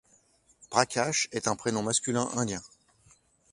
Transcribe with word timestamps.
Prakash 0.71 1.29
est 1.31 1.47
un 1.47 1.55
prénom 1.55 1.83
masculin 1.83 2.27
indien. 2.35 2.63